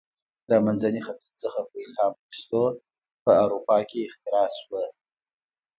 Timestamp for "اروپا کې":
3.43-3.99